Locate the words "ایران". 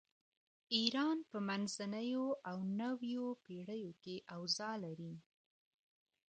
0.75-1.17